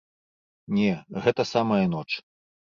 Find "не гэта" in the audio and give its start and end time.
0.77-1.47